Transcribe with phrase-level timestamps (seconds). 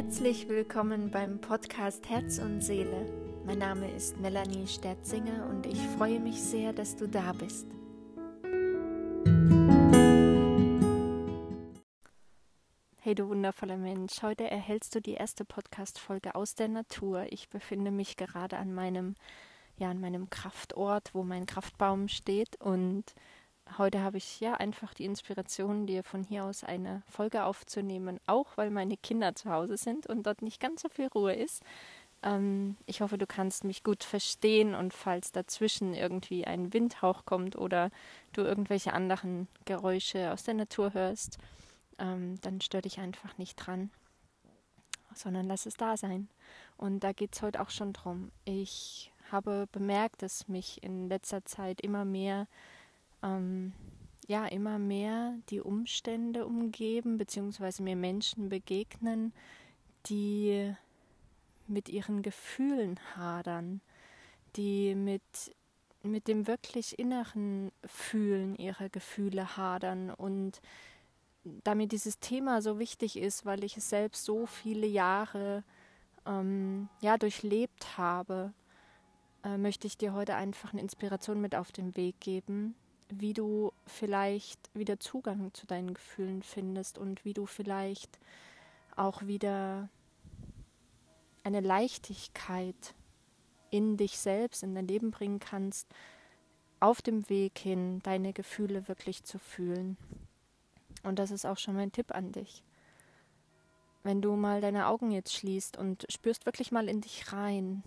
[0.00, 3.04] Herzlich willkommen beim Podcast Herz und Seele.
[3.44, 7.66] Mein Name ist Melanie Sterzinger und ich freue mich sehr, dass du da bist.
[13.00, 17.26] Hey du wundervoller Mensch, heute erhältst du die erste Podcast-Folge aus der Natur.
[17.30, 19.16] Ich befinde mich gerade an meinem,
[19.78, 23.02] ja, an meinem Kraftort, wo mein Kraftbaum steht und
[23.76, 28.56] heute habe ich ja einfach die Inspiration, dir von hier aus eine Folge aufzunehmen, auch
[28.56, 31.62] weil meine Kinder zu Hause sind und dort nicht ganz so viel Ruhe ist.
[32.22, 37.56] Ähm, ich hoffe, du kannst mich gut verstehen und falls dazwischen irgendwie ein Windhauch kommt
[37.56, 37.90] oder
[38.32, 41.38] du irgendwelche anderen Geräusche aus der Natur hörst,
[41.98, 43.90] ähm, dann stör dich einfach nicht dran,
[45.14, 46.28] sondern lass es da sein.
[46.76, 48.30] Und da geht es heute auch schon drum.
[48.44, 52.46] Ich habe bemerkt, dass mich in letzter Zeit immer mehr
[53.22, 53.72] ähm,
[54.26, 59.32] ja immer mehr die Umstände umgeben, beziehungsweise mir Menschen begegnen,
[60.06, 60.74] die
[61.66, 63.80] mit ihren Gefühlen hadern,
[64.56, 65.22] die mit,
[66.02, 70.10] mit dem wirklich inneren Fühlen ihrer Gefühle hadern.
[70.10, 70.60] Und
[71.64, 75.64] damit dieses Thema so wichtig ist, weil ich es selbst so viele Jahre
[76.26, 78.52] ähm, ja durchlebt habe,
[79.44, 82.74] äh, möchte ich dir heute einfach eine Inspiration mit auf den Weg geben,
[83.10, 88.18] wie du vielleicht wieder Zugang zu deinen Gefühlen findest und wie du vielleicht
[88.96, 89.88] auch wieder
[91.44, 92.94] eine Leichtigkeit
[93.70, 95.88] in dich selbst, in dein Leben bringen kannst,
[96.80, 99.96] auf dem Weg hin deine Gefühle wirklich zu fühlen.
[101.02, 102.62] Und das ist auch schon mein Tipp an dich.
[104.02, 107.82] Wenn du mal deine Augen jetzt schließt und spürst wirklich mal in dich rein,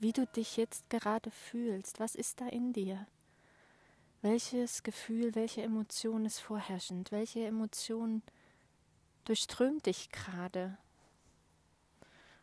[0.00, 3.06] wie du dich jetzt gerade fühlst, was ist da in dir?
[4.20, 7.12] Welches Gefühl, welche Emotion ist vorherrschend?
[7.12, 8.22] Welche Emotion
[9.24, 10.76] durchströmt dich gerade?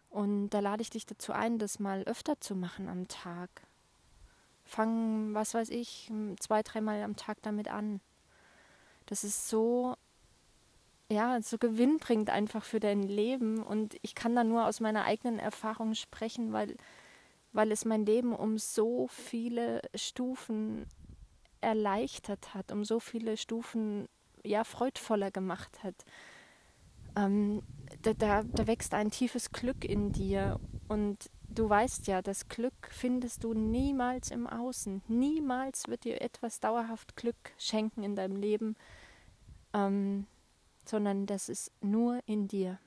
[0.10, 3.50] Und da lade ich dich dazu ein, das mal öfter zu machen am Tag.
[4.64, 6.10] Fang, was weiß ich,
[6.40, 8.00] zwei, dreimal am Tag damit an.
[9.08, 9.98] Das ist so,
[11.12, 13.62] ja, so gewinnbringend einfach für dein Leben.
[13.62, 16.78] Und ich kann da nur aus meiner eigenen Erfahrung sprechen, weil,
[17.52, 20.86] weil es mein Leben um so viele Stufen
[21.66, 24.08] erleichtert hat, um so viele Stufen
[24.44, 25.96] ja freudvoller gemacht hat.
[27.16, 27.64] Ähm,
[28.04, 32.90] da, da, da wächst ein tiefes Glück in dir und du weißt ja, das Glück
[32.92, 35.02] findest du niemals im Außen.
[35.08, 38.76] Niemals wird dir etwas dauerhaft Glück schenken in deinem Leben,
[39.74, 40.28] ähm,
[40.86, 42.78] sondern das ist nur in dir.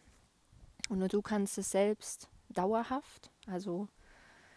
[0.89, 3.89] Und nur du kannst es selbst dauerhaft, also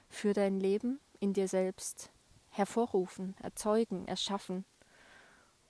[0.09, 2.11] für dein Leben, in dir selbst
[2.51, 4.65] hervorrufen, erzeugen, erschaffen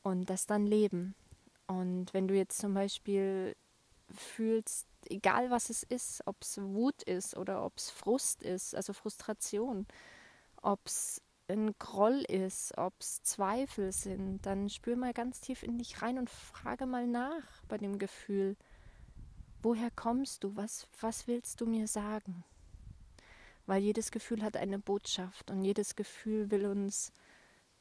[0.03, 1.15] und das dann leben.
[1.67, 3.55] Und wenn du jetzt zum Beispiel
[4.13, 8.93] fühlst, egal was es ist, ob es Wut ist oder ob es Frust ist, also
[8.93, 9.87] Frustration,
[10.61, 15.77] ob es ein Groll ist, ob es Zweifel sind, dann spür mal ganz tief in
[15.77, 18.55] dich rein und frage mal nach bei dem Gefühl,
[19.61, 22.43] woher kommst du, was, was willst du mir sagen?
[23.71, 27.13] Weil jedes Gefühl hat eine Botschaft und jedes Gefühl will uns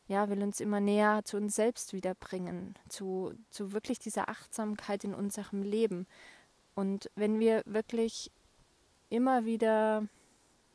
[0.06, 5.14] ja, will uns immer näher zu uns selbst wiederbringen, zu, zu wirklich dieser Achtsamkeit in
[5.14, 6.06] unserem Leben.
[6.76, 8.30] Und wenn wir wirklich
[9.08, 10.06] immer wieder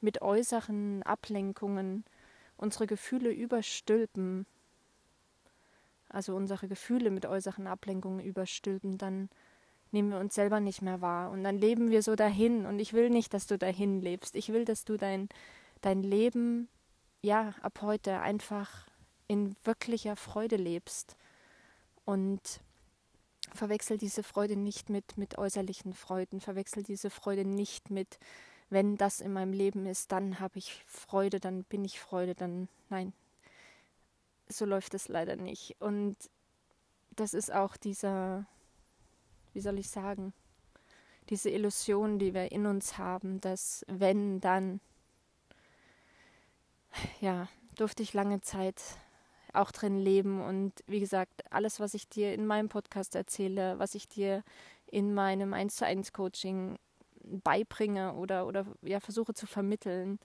[0.01, 2.03] mit äußeren Ablenkungen
[2.57, 4.45] unsere Gefühle überstülpen,
[6.09, 9.29] also unsere Gefühle mit äußeren Ablenkungen überstülpen, dann
[9.95, 11.31] nehmen wir uns selber nicht mehr wahr.
[11.31, 12.65] Und dann leben wir so dahin.
[12.65, 14.35] Und ich will nicht, dass du dahin lebst.
[14.35, 15.29] Ich will, dass du dein,
[15.81, 16.67] dein Leben,
[17.21, 18.85] ja, ab heute einfach
[19.27, 21.15] in wirklicher Freude lebst.
[22.03, 22.59] Und
[23.53, 26.41] verwechsel diese Freude nicht mit, mit äußerlichen Freuden.
[26.41, 28.19] Verwechsel diese Freude nicht mit,
[28.69, 32.67] wenn das in meinem Leben ist, dann habe ich Freude, dann bin ich Freude, dann
[32.89, 33.13] nein.
[34.47, 35.75] So läuft es leider nicht.
[35.79, 36.17] Und
[37.15, 38.45] das ist auch dieser,
[39.55, 40.33] wie soll ich sagen,
[41.29, 44.79] diese Illusion, die wir in uns haben, dass wenn, dann,
[47.21, 48.81] ja, durfte ich lange Zeit
[49.53, 50.41] auch drin leben.
[50.41, 54.43] Und wie gesagt, alles, was ich dir in meinem Podcast erzähle, was ich dir
[54.87, 56.77] in meinem 1 zu 1 Coaching
[57.23, 60.19] beibringe oder, oder ja, versuche zu vermitteln,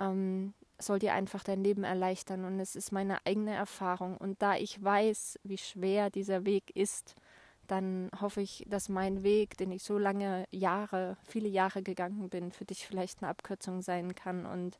[0.00, 2.44] ähm, soll dir einfach dein Leben erleichtern.
[2.44, 4.16] Und es ist meine eigene Erfahrung.
[4.16, 7.14] Und da ich weiß, wie schwer dieser Weg ist,
[7.68, 12.50] dann hoffe ich, dass mein Weg, den ich so lange Jahre, viele Jahre gegangen bin,
[12.50, 14.46] für dich vielleicht eine Abkürzung sein kann.
[14.46, 14.78] Und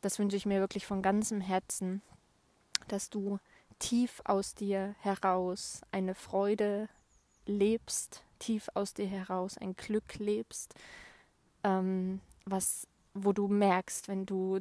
[0.00, 2.00] das wünsche ich mir wirklich von ganzem Herzen,
[2.88, 3.38] dass du
[3.80, 6.88] tief aus dir heraus eine Freude
[7.44, 10.74] lebst, tief aus dir heraus ein Glück lebst,
[11.64, 14.60] ähm, was, wo du merkst, wenn du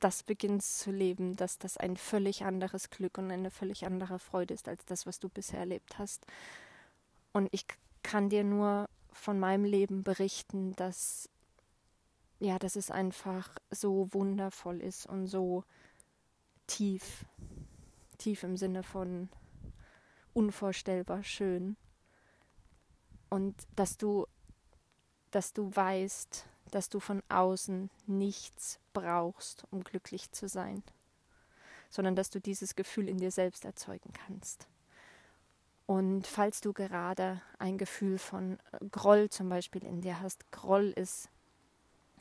[0.00, 4.54] das beginnst zu leben, dass das ein völlig anderes Glück und eine völlig andere Freude
[4.54, 6.26] ist als das, was du bisher erlebt hast.
[7.32, 7.66] Und ich
[8.02, 11.28] kann dir nur von meinem Leben berichten, dass
[12.38, 15.64] ja, dass es einfach so wundervoll ist und so
[16.66, 17.24] tief,
[18.18, 19.28] tief im Sinne von
[20.34, 21.76] unvorstellbar schön.
[23.30, 24.26] Und dass du,
[25.30, 30.82] dass du weißt, dass du von außen nichts brauchst, um glücklich zu sein,
[31.90, 34.66] sondern dass du dieses Gefühl in dir selbst erzeugen kannst.
[35.86, 38.58] Und falls du gerade ein Gefühl von
[38.90, 41.28] Groll zum Beispiel in dir hast, Groll ist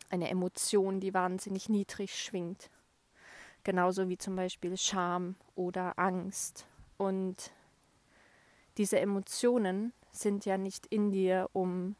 [0.09, 2.69] eine Emotion, die wahnsinnig niedrig schwingt.
[3.63, 6.67] Genauso wie zum Beispiel Scham oder Angst.
[6.97, 7.51] Und
[8.77, 11.95] diese Emotionen sind ja nicht in dir, um,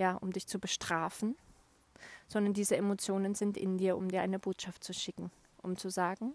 [0.00, 1.36] ja, um dich zu bestrafen,
[2.26, 5.30] sondern diese Emotionen sind in dir, um dir eine Botschaft zu schicken,
[5.62, 6.34] um zu sagen,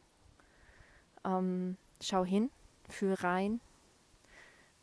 [1.25, 2.51] ähm, schau hin,
[2.87, 3.59] fühl rein,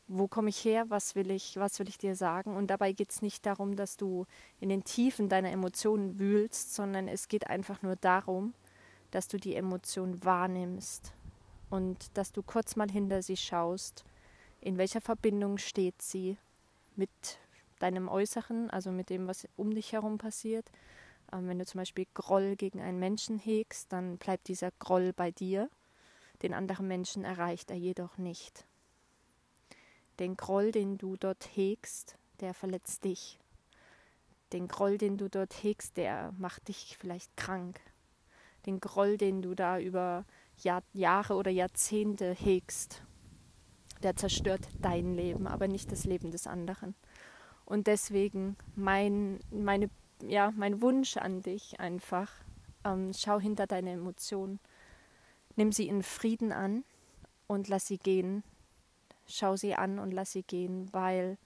[0.08, 2.56] wo komme ich her, was will ich, was will ich dir sagen.
[2.56, 4.26] Und dabei geht es nicht darum, dass du
[4.58, 8.52] in den Tiefen deiner Emotionen wühlst, sondern es geht einfach nur darum,
[9.12, 11.12] dass du die Emotion wahrnimmst
[11.70, 14.04] und dass du kurz mal hinter sie schaust,
[14.60, 16.36] in welcher Verbindung steht sie
[16.96, 17.38] mit
[17.82, 20.70] deinem Äußeren, also mit dem, was um dich herum passiert.
[21.32, 25.30] Ähm, wenn du zum Beispiel Groll gegen einen Menschen hegst, dann bleibt dieser Groll bei
[25.30, 25.68] dir.
[26.42, 28.66] Den anderen Menschen erreicht er jedoch nicht.
[30.18, 33.38] Den Groll, den du dort hegst, der verletzt dich.
[34.52, 37.80] Den Groll, den du dort hegst, der macht dich vielleicht krank.
[38.66, 40.24] Den Groll, den du da über
[40.58, 43.02] Jahr, Jahre oder Jahrzehnte hegst,
[44.02, 46.94] der zerstört dein Leben, aber nicht das Leben des anderen.
[47.72, 49.88] Und deswegen mein, meine,
[50.20, 52.30] ja, mein Wunsch an dich einfach,
[52.84, 54.60] ähm, schau hinter deine Emotionen,
[55.56, 56.84] nimm sie in Frieden an
[57.46, 58.42] und lass sie gehen
[59.26, 61.38] schau sie an und lass sie gehen, weil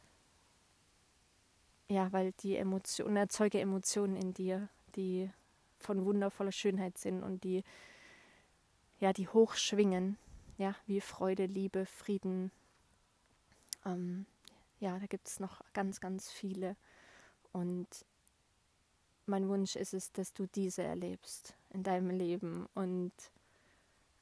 [1.89, 5.31] ja, weil die Emotionen, erzeuge Emotionen in dir, die
[5.79, 7.63] von wundervoller Schönheit sind und die
[8.99, 10.17] ja, die hochschwingen,
[10.59, 12.51] ja, wie Freude, Liebe, Frieden.
[13.85, 14.25] Ähm,
[14.79, 16.77] ja, da gibt es noch ganz, ganz viele.
[17.53, 17.89] Und
[19.27, 23.13] mein Wunsch ist es, dass du diese erlebst in deinem Leben und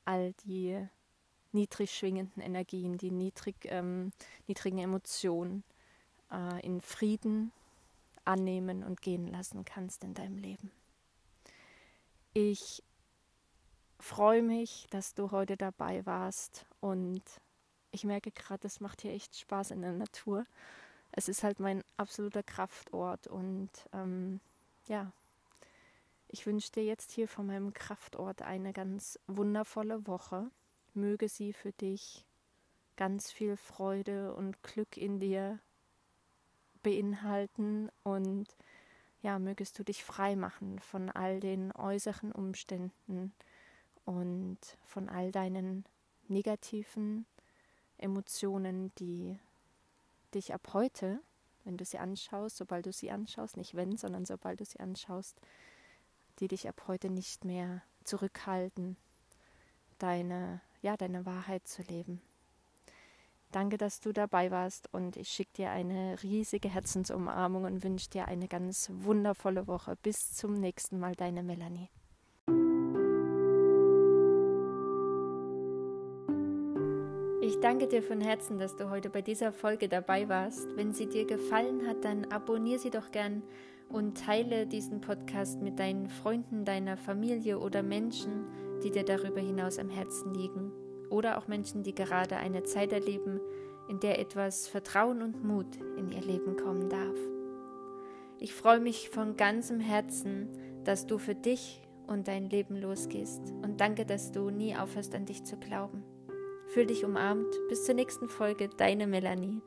[0.04, 0.86] all die
[1.52, 4.12] niedrig schwingenden Energien, die niedrig, ähm,
[4.46, 5.64] niedrigen Emotionen
[6.30, 7.52] äh, in Frieden
[8.24, 10.70] annehmen und gehen lassen kannst in deinem Leben.
[12.32, 12.82] Ich
[14.00, 17.22] freue mich, dass du heute dabei warst und
[17.94, 20.44] ich merke gerade, es macht hier echt Spaß in der Natur.
[21.12, 24.40] Es ist halt mein absoluter Kraftort und ähm,
[24.88, 25.12] ja,
[26.28, 30.50] ich wünsche dir jetzt hier von meinem Kraftort eine ganz wundervolle Woche
[30.94, 32.24] möge sie für dich
[32.96, 35.58] ganz viel Freude und Glück in dir
[36.82, 38.46] beinhalten und
[39.22, 43.32] ja, mögest du dich frei machen von all den äußeren Umständen
[44.04, 45.84] und von all deinen
[46.28, 47.26] negativen
[47.98, 49.38] Emotionen, die
[50.34, 51.20] dich ab heute,
[51.64, 55.40] wenn du sie anschaust, sobald du sie anschaust, nicht wenn, sondern sobald du sie anschaust,
[56.40, 58.96] die dich ab heute nicht mehr zurückhalten,
[59.98, 62.20] deine ja, deine Wahrheit zu leben.
[63.50, 68.28] Danke, dass du dabei warst und ich schicke dir eine riesige Herzensumarmung und wünsche dir
[68.28, 69.96] eine ganz wundervolle Woche.
[70.02, 71.88] Bis zum nächsten Mal, deine Melanie.
[77.64, 80.76] Danke dir von Herzen, dass du heute bei dieser Folge dabei warst.
[80.76, 83.42] Wenn sie dir gefallen hat, dann abonniere sie doch gern
[83.88, 88.44] und teile diesen Podcast mit deinen Freunden, deiner Familie oder Menschen,
[88.82, 90.72] die dir darüber hinaus am Herzen liegen.
[91.08, 93.40] Oder auch Menschen, die gerade eine Zeit erleben,
[93.88, 97.16] in der etwas Vertrauen und Mut in ihr Leben kommen darf.
[98.38, 100.50] Ich freue mich von ganzem Herzen,
[100.84, 105.24] dass du für dich und dein Leben losgehst und danke, dass du nie aufhörst an
[105.24, 106.04] dich zu glauben.
[106.66, 107.54] Fühl dich umarmt.
[107.68, 109.60] Bis zur nächsten Folge, deine Melanie.